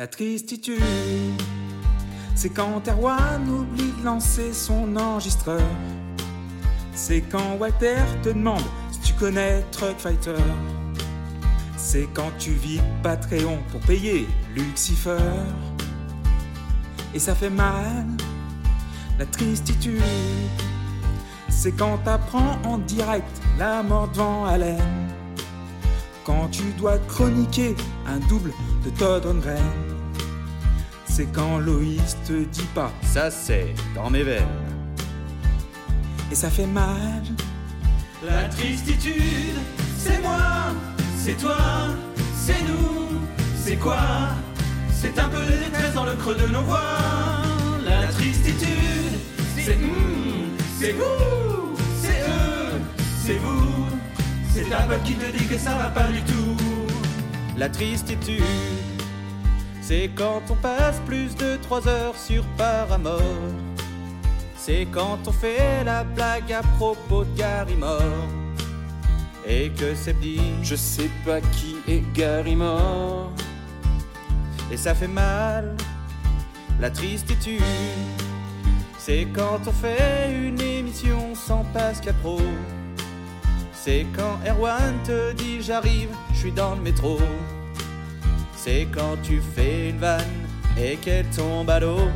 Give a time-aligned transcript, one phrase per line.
[0.00, 0.80] La tristitude,
[2.34, 5.60] c'est quand Erwan oublie de lancer son enregistreur.
[6.94, 10.42] C'est quand Walter te demande si tu connais Truck Fighter.
[11.76, 15.18] C'est quand tu vis Patreon pour payer Lucifer.
[17.12, 18.06] Et ça fait mal,
[19.18, 20.00] la tristitude.
[21.50, 25.10] C'est quand t'apprends en direct la mort devant haleine.
[26.24, 27.76] Quand tu dois chroniquer
[28.06, 28.52] un double
[28.84, 29.58] de Todd Rundgren.
[31.06, 34.46] C'est quand Loïs te dit pas Ça c'est dans mes veines.
[36.30, 37.22] et ça fait mal.
[38.24, 39.58] La tristitude,
[39.98, 40.72] c'est moi,
[41.16, 41.56] c'est toi,
[42.36, 43.18] c'est nous,
[43.64, 43.98] c'est quoi?
[44.92, 46.80] C'est un peu de détresse dans le creux de nos voix.
[47.84, 49.18] La tristitude,
[49.56, 52.80] c'est hum, c'est vous, c'est eux,
[53.24, 53.86] c'est vous.
[54.52, 56.56] C'est ta peur qui te dit que ça va pas du tout.
[57.60, 58.42] La tristitude,
[59.82, 63.20] c'est quand on passe plus de 3 heures sur Paramore.
[64.56, 68.30] C'est quand on fait la blague à propos de Gary Moore.
[69.46, 73.30] Et que c'est dit, Je sais pas qui est Gary Moore.
[74.72, 75.76] et ça fait mal.
[76.80, 77.60] La tristitude,
[78.96, 82.40] c'est quand on fait une émission sans Pascal Pro.
[83.74, 86.08] C'est quand Erwan te dit j'arrive,
[86.48, 87.18] dans le métro.
[88.56, 90.46] C'est quand tu fais une vanne
[90.78, 92.08] et qu'elle tombe à l'eau.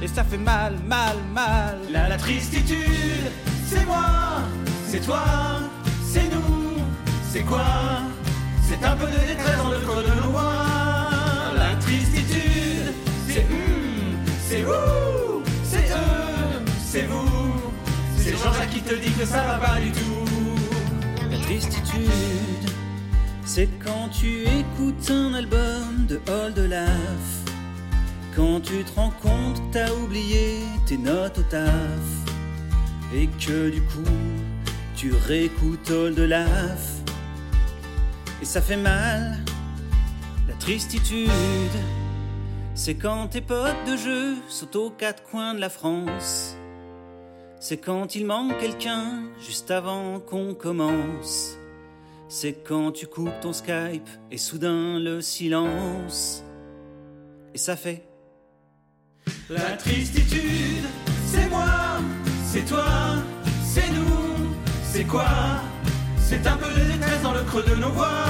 [0.00, 1.78] Et ça fait mal, mal, mal.
[1.90, 3.30] La, la tristitude,
[3.66, 4.06] c'est moi,
[4.86, 5.24] c'est toi,
[6.06, 6.76] c'est nous,
[7.30, 7.66] c'est quoi?
[8.62, 11.52] C'est un peu de détresse dans le creux de voix.
[11.56, 12.94] La tristitude,
[13.28, 17.28] c'est hum, c'est vous, c'est eux, c'est vous.
[18.16, 20.47] C'est Jean-Jacques qui te dit que ça va pas du tout.
[21.30, 22.70] La tristitude,
[23.44, 27.44] c'est quand tu écoutes un album de Old Olaf.
[28.34, 31.72] Quand tu te rends compte t'as oublié tes notes au taf.
[33.14, 34.14] Et que du coup,
[34.96, 37.02] tu réécoutes Old Olaf.
[38.40, 39.38] Et ça fait mal.
[40.46, 41.30] La tristitude,
[42.74, 46.57] c'est quand tes potes de jeu sont aux quatre coins de la France.
[47.68, 51.58] C'est quand il manque quelqu'un juste avant qu'on commence.
[52.26, 56.42] C'est quand tu coupes ton Skype et soudain le silence.
[57.52, 58.08] Et ça fait
[59.50, 60.86] La tristitude,
[61.26, 61.98] c'est moi,
[62.46, 62.86] c'est toi,
[63.62, 64.48] c'est nous,
[64.82, 65.28] c'est quoi?
[66.16, 68.24] C'est un peu de détresse dans le creux de nos voix.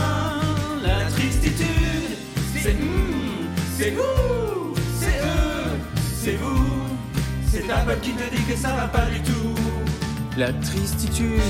[0.82, 2.19] La tristitude,
[2.60, 4.28] c'est hum, c'est vous,
[7.97, 9.54] Qui te dit que ça va pas du tout.
[10.37, 11.41] La tristitude,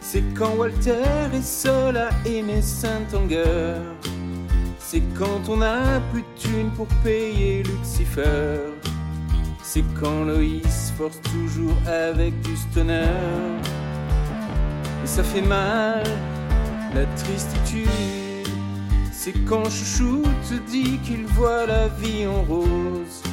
[0.00, 1.02] c'est quand Walter
[1.34, 3.76] est seul à aimer Saint-Anger.
[4.78, 8.58] C'est quand on n'a plus de pour payer Lucifer.
[9.62, 13.08] C'est quand Loïs force toujours avec du stunner.
[15.02, 16.04] Et ça fait mal,
[16.94, 17.88] la tristitude.
[19.10, 23.25] C'est quand Chouchou te dit qu'il voit la vie en rose.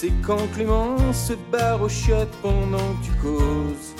[0.00, 1.34] C'est quand Clément se
[1.90, 3.94] chiottes pendant que tu causes.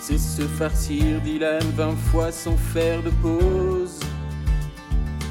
[0.00, 4.00] C'est se farcir Dylan vingt fois sans faire de pause.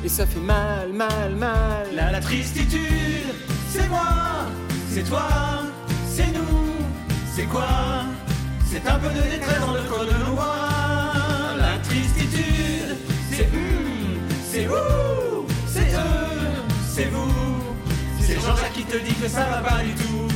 [0.06, 1.88] Et ça fait mal, mal, mal.
[1.94, 3.34] La, la tristitude,
[3.68, 4.48] c'est moi,
[4.90, 5.28] c'est toi,
[6.08, 6.72] c'est nous,
[7.36, 8.06] c'est quoi?
[8.68, 10.56] C'est un peu de détresse dans le creux de voix.
[11.58, 12.96] La tristitude,
[13.30, 17.41] c'est hum, c'est vous, c'est eux, c'est vous.
[18.82, 20.31] Qui te dit que ça va pas du tout.